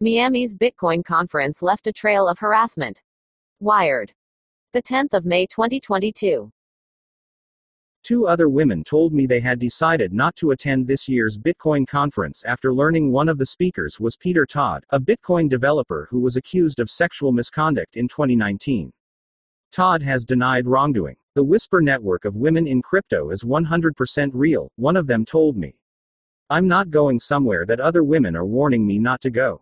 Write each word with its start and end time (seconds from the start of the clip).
Miami's 0.00 0.54
Bitcoin 0.54 1.04
conference 1.04 1.60
left 1.60 1.88
a 1.88 1.92
trail 1.92 2.28
of 2.28 2.38
harassment. 2.38 3.02
Wired. 3.58 4.12
The 4.72 4.80
10th 4.80 5.12
of 5.12 5.24
May 5.24 5.44
2022. 5.46 6.52
Two 8.04 8.26
other 8.28 8.48
women 8.48 8.84
told 8.84 9.12
me 9.12 9.26
they 9.26 9.40
had 9.40 9.58
decided 9.58 10.12
not 10.12 10.36
to 10.36 10.52
attend 10.52 10.86
this 10.86 11.08
year's 11.08 11.36
Bitcoin 11.36 11.84
conference 11.84 12.44
after 12.44 12.72
learning 12.72 13.10
one 13.10 13.28
of 13.28 13.38
the 13.38 13.46
speakers 13.46 13.98
was 13.98 14.16
Peter 14.16 14.46
Todd, 14.46 14.84
a 14.90 15.00
Bitcoin 15.00 15.48
developer 15.48 16.06
who 16.12 16.20
was 16.20 16.36
accused 16.36 16.78
of 16.78 16.92
sexual 16.92 17.32
misconduct 17.32 17.96
in 17.96 18.06
2019. 18.06 18.92
Todd 19.72 20.00
has 20.00 20.24
denied 20.24 20.68
wrongdoing. 20.68 21.16
The 21.34 21.42
Whisper 21.42 21.80
network 21.80 22.24
of 22.24 22.36
women 22.36 22.68
in 22.68 22.82
crypto 22.82 23.30
is 23.30 23.42
100% 23.42 24.30
real, 24.32 24.70
one 24.76 24.96
of 24.96 25.08
them 25.08 25.24
told 25.24 25.56
me. 25.56 25.74
I'm 26.50 26.68
not 26.68 26.90
going 26.90 27.18
somewhere 27.18 27.66
that 27.66 27.80
other 27.80 28.04
women 28.04 28.36
are 28.36 28.46
warning 28.46 28.86
me 28.86 29.00
not 29.00 29.20
to 29.22 29.30
go. 29.30 29.60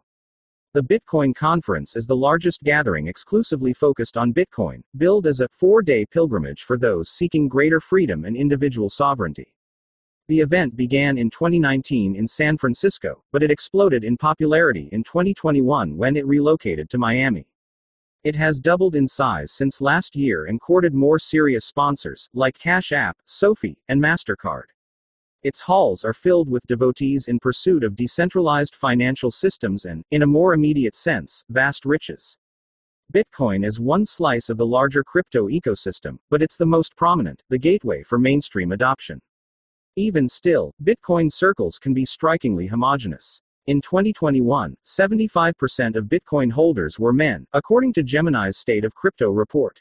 The 0.77 0.83
Bitcoin 0.83 1.35
Conference 1.35 1.97
is 1.97 2.07
the 2.07 2.15
largest 2.15 2.63
gathering 2.63 3.07
exclusively 3.07 3.73
focused 3.73 4.19
on 4.19 4.35
Bitcoin, 4.35 4.83
billed 4.99 5.27
as 5.27 5.41
a 5.41 5.49
four 5.49 5.81
day 5.81 6.05
pilgrimage 6.05 6.65
for 6.65 6.77
those 6.77 7.09
seeking 7.09 7.49
greater 7.49 7.81
freedom 7.81 8.27
and 8.27 8.37
individual 8.37 8.91
sovereignty. 8.91 9.55
The 10.29 10.41
event 10.41 10.77
began 10.77 11.17
in 11.17 11.31
2019 11.31 12.15
in 12.15 12.29
San 12.29 12.59
Francisco, 12.59 13.25
but 13.33 13.43
it 13.43 13.51
exploded 13.51 14.05
in 14.05 14.19
popularity 14.19 14.91
in 14.93 15.03
2021 15.03 15.97
when 15.97 16.15
it 16.15 16.27
relocated 16.27 16.91
to 16.91 16.99
Miami. 16.99 17.49
It 18.23 18.37
has 18.37 18.59
doubled 18.59 18.97
in 18.97 19.09
size 19.09 19.53
since 19.53 19.81
last 19.81 20.15
year 20.15 20.45
and 20.45 20.61
courted 20.61 20.93
more 20.93 21.19
serious 21.19 21.65
sponsors, 21.65 22.29
like 22.35 22.59
Cash 22.59 22.93
App, 22.93 23.17
SoFi, 23.25 23.79
and 23.89 23.99
MasterCard. 23.99 24.65
Its 25.43 25.61
halls 25.61 26.05
are 26.05 26.15
filled 26.15 26.49
with 26.49 26.67
devotees 26.67 27.29
in 27.29 27.39
pursuit 27.39 27.85
of 27.85 27.97
decentralized 27.97 28.75
financial 28.75 29.31
systems 29.31 29.85
and, 29.85 30.05
in 30.11 30.23
a 30.23 30.27
more 30.27 30.55
immediate 30.55 30.97
sense, 30.97 31.45
vast 31.51 31.85
riches. 31.85 32.37
Bitcoin 33.13 33.65
is 33.65 33.79
one 33.79 34.05
slice 34.05 34.49
of 34.49 34.57
the 34.57 34.67
larger 34.67 35.05
crypto 35.05 35.49
ecosystem, 35.49 36.19
but 36.29 36.43
it's 36.43 36.57
the 36.57 36.67
most 36.67 36.97
prominent, 36.97 37.43
the 37.49 37.59
gateway 37.59 38.03
for 38.03 38.19
mainstream 38.19 38.73
adoption. 38.73 39.21
Even 39.95 40.29
still, 40.29 40.75
Bitcoin 40.83 41.33
circles 41.33 41.79
can 41.79 41.95
be 41.95 42.05
strikingly 42.05 42.67
homogenous. 42.67 43.41
In 43.67 43.81
2021, 43.81 44.77
75% 44.85 45.97
of 45.97 46.05
Bitcoin 46.05 46.51
holders 46.53 46.99
were 46.99 47.13
men, 47.13 47.47
according 47.53 47.93
to 47.95 48.03
Gemini's 48.03 48.57
State 48.57 48.85
of 48.85 48.95
Crypto 48.95 49.31
report. 49.31 49.81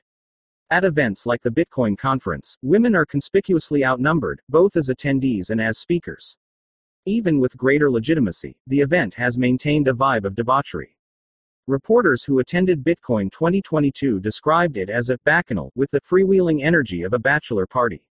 At 0.71 0.83
events 0.83 1.27
like 1.27 1.43
the 1.43 1.51
Bitcoin 1.51 1.95
conference, 1.95 2.57
women 2.63 2.95
are 2.95 3.05
conspicuously 3.05 3.85
outnumbered, 3.85 4.41
both 4.49 4.75
as 4.75 4.89
attendees 4.89 5.51
and 5.51 5.61
as 5.61 5.77
speakers. 5.77 6.37
Even 7.05 7.39
with 7.39 7.55
greater 7.55 7.91
legitimacy, 7.91 8.57
the 8.65 8.81
event 8.81 9.13
has 9.13 9.37
maintained 9.37 9.87
a 9.87 9.93
vibe 9.93 10.25
of 10.25 10.33
debauchery. 10.33 10.97
Reporters 11.67 12.23
who 12.23 12.39
attended 12.39 12.83
Bitcoin 12.83 13.31
2022 13.31 14.19
described 14.19 14.77
it 14.77 14.89
as 14.89 15.11
a 15.11 15.19
bacchanal 15.23 15.71
with 15.75 15.91
the 15.91 16.01
freewheeling 16.01 16.63
energy 16.63 17.03
of 17.03 17.13
a 17.13 17.19
bachelor 17.19 17.67
party. 17.67 18.03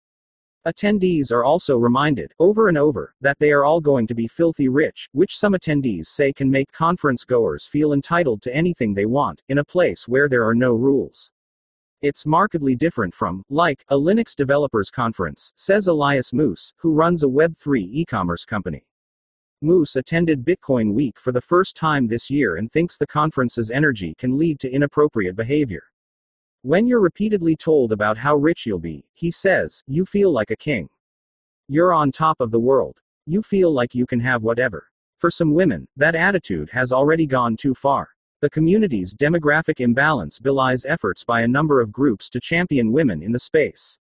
Attendees 0.67 1.33
are 1.33 1.45
also 1.45 1.79
reminded, 1.79 2.35
over 2.39 2.69
and 2.69 2.77
over, 2.77 3.15
that 3.23 3.39
they 3.39 3.51
are 3.51 3.65
all 3.65 3.81
going 3.81 4.07
to 4.07 4.15
be 4.15 4.29
filthy 4.29 4.69
rich, 4.69 5.09
which 5.13 5.39
some 5.39 5.55
attendees 5.55 6.05
say 6.05 6.35
can 6.35 6.51
make 6.51 6.71
conference 6.71 7.25
goers 7.25 7.67
feel 7.67 7.95
entitled 7.95 8.43
to 8.43 8.55
anything 8.55 8.93
they 8.93 9.07
want, 9.07 9.41
in 9.49 9.57
a 9.57 9.65
place 9.65 10.07
where 10.07 10.29
there 10.29 10.47
are 10.47 10.55
no 10.55 10.75
rules. 10.75 11.31
It's 12.03 12.27
markedly 12.27 12.75
different 12.75 13.15
from, 13.15 13.45
like, 13.49 13.85
a 13.87 13.95
Linux 13.95 14.35
developers 14.35 14.91
conference, 14.91 15.53
says 15.55 15.87
Elias 15.87 16.33
Moose, 16.33 16.73
who 16.77 16.93
runs 16.93 17.23
a 17.23 17.29
Web3 17.29 17.79
e 17.93 18.05
commerce 18.05 18.45
company. 18.45 18.85
Moose 19.61 19.95
attended 19.95 20.45
Bitcoin 20.45 20.95
Week 20.95 21.21
for 21.21 21.31
the 21.31 21.41
first 21.41 21.77
time 21.77 22.09
this 22.09 22.29
year 22.29 22.57
and 22.57 22.73
thinks 22.73 22.99
the 22.99 23.07
conference's 23.07 23.71
energy 23.71 24.17
can 24.19 24.37
lead 24.37 24.59
to 24.59 24.69
inappropriate 24.69 25.37
behavior. 25.37 25.85
When 26.63 26.89
you're 26.89 27.01
repeatedly 27.01 27.55
told 27.55 27.93
about 27.93 28.19
how 28.19 28.35
rich 28.35 28.67
you'll 28.67 28.81
be, 28.81 29.05
he 29.15 29.31
says, 29.31 29.85
you 29.87 30.05
feel 30.05 30.33
like 30.33 30.51
a 30.51 30.57
king. 30.57 30.89
You're 31.69 31.93
on 31.93 32.11
top 32.11 32.41
of 32.41 32.51
the 32.51 32.59
world. 32.59 32.97
You 33.27 33.43
feel 33.43 33.71
like 33.71 33.95
you 33.95 34.07
can 34.09 34.19
have 34.19 34.43
whatever. 34.43 34.89
For 35.19 35.31
some 35.31 35.55
women, 35.55 35.87
that 35.97 36.17
attitude 36.17 36.69
has 36.71 36.93
already 36.93 37.27
gone 37.27 37.57
too 37.57 37.77
far. 37.77 38.09
The 38.43 38.51
community's 38.51 39.15
demographic 39.15 39.79
imbalance 39.79 40.41
belies 40.41 40.85
efforts 40.85 41.23
by 41.23 41.43
a 41.43 41.47
number 41.49 41.81
of 41.81 41.93
groups 41.93 42.29
to 42.31 42.41
champion 42.41 42.91
women 42.91 43.23
in 43.23 43.31
the 43.31 43.39
space. 43.39 43.99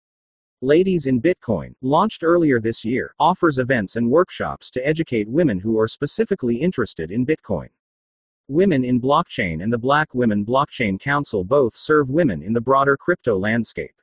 Ladies 0.60 1.06
in 1.06 1.22
Bitcoin, 1.22 1.74
launched 1.80 2.22
earlier 2.22 2.60
this 2.60 2.84
year, 2.84 3.14
offers 3.19 3.56
events 3.56 3.97
and 3.97 4.10
workshops 4.10 4.70
to 4.72 4.86
educate 4.86 5.26
women 5.26 5.58
who 5.58 5.80
are 5.80 5.88
specifically 5.88 6.54
interested 6.54 7.10
in 7.10 7.24
Bitcoin. 7.24 7.70
Women 8.48 8.84
in 8.84 9.00
Blockchain 9.00 9.62
and 9.62 9.72
the 9.72 9.78
Black 9.78 10.14
Women 10.14 10.44
Blockchain 10.44 11.00
Council 11.00 11.42
both 11.42 11.74
serve 11.74 12.10
women 12.10 12.42
in 12.42 12.53
the 12.53 12.60
broader 12.60 12.98
crypto 12.98 13.38
landscape. 13.38 13.94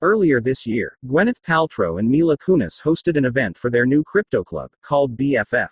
Earlier 0.00 0.40
this 0.40 0.64
year, 0.64 0.96
Gwyneth 1.08 1.42
Paltrow 1.44 1.98
and 1.98 2.08
Mila 2.08 2.38
Kunis 2.38 2.80
hosted 2.80 3.16
an 3.16 3.24
event 3.24 3.58
for 3.58 3.68
their 3.68 3.84
new 3.84 4.04
crypto 4.04 4.44
club, 4.44 4.70
called 4.80 5.16
BFF. 5.16 5.70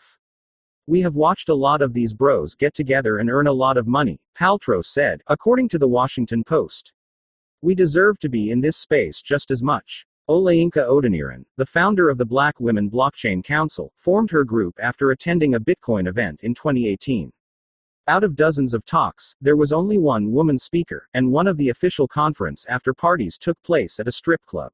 We 0.86 1.00
have 1.00 1.14
watched 1.14 1.48
a 1.48 1.54
lot 1.54 1.80
of 1.80 1.94
these 1.94 2.12
bros 2.12 2.54
get 2.54 2.74
together 2.74 3.16
and 3.16 3.30
earn 3.30 3.46
a 3.46 3.52
lot 3.52 3.78
of 3.78 3.86
money, 3.86 4.20
Paltrow 4.38 4.84
said, 4.84 5.22
according 5.28 5.70
to 5.70 5.78
the 5.78 5.88
Washington 5.88 6.44
Post. 6.44 6.92
We 7.62 7.74
deserve 7.74 8.18
to 8.18 8.28
be 8.28 8.50
in 8.50 8.60
this 8.60 8.76
space 8.76 9.22
just 9.22 9.50
as 9.50 9.62
much. 9.62 10.06
Olayinka 10.28 10.86
Odeniran, 10.86 11.46
the 11.56 11.64
founder 11.64 12.10
of 12.10 12.18
the 12.18 12.26
Black 12.26 12.60
Women 12.60 12.90
Blockchain 12.90 13.42
Council, 13.42 13.94
formed 13.96 14.30
her 14.30 14.44
group 14.44 14.74
after 14.78 15.10
attending 15.10 15.54
a 15.54 15.60
Bitcoin 15.60 16.06
event 16.06 16.40
in 16.42 16.52
2018. 16.52 17.32
Out 18.06 18.22
of 18.22 18.36
dozens 18.36 18.74
of 18.74 18.84
talks, 18.84 19.34
there 19.40 19.56
was 19.56 19.72
only 19.72 19.96
one 19.96 20.32
woman 20.32 20.58
speaker, 20.58 21.08
and 21.14 21.32
one 21.32 21.46
of 21.46 21.56
the 21.56 21.70
official 21.70 22.06
conference 22.06 22.66
after 22.66 22.92
parties 22.92 23.38
took 23.38 23.56
place 23.62 23.98
at 23.98 24.08
a 24.08 24.12
strip 24.12 24.44
club. 24.44 24.70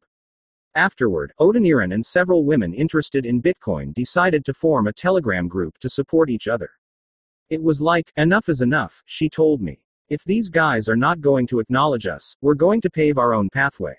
Afterward, 0.76 1.32
Odeniran 1.41 1.92
and 1.92 2.06
several 2.06 2.44
women 2.44 2.72
interested 2.75 3.26
in 3.26 3.42
Bitcoin 3.42 3.92
decided 3.92 4.44
to 4.44 4.54
form 4.54 4.86
a 4.86 4.92
Telegram 4.92 5.48
group 5.48 5.76
to 5.78 5.91
support 5.91 6.31
each 6.31 6.47
other. 6.47 6.70
It 7.48 7.60
was 7.60 7.81
like, 7.81 8.12
enough 8.16 8.48
is 8.48 8.60
enough, 8.60 9.03
she 9.06 9.28
told 9.28 9.60
me. 9.60 9.82
If 10.08 10.22
these 10.22 10.48
guys 10.48 10.88
are 10.88 10.94
not 10.94 11.20
going 11.20 11.48
to 11.48 11.58
acknowledge 11.58 12.06
us, 12.06 12.36
we're 12.41 12.54
going 12.54 12.81
to 12.82 12.91
pave 12.91 13.19
our 13.19 13.34
own 13.34 13.48
pathway. 13.50 13.97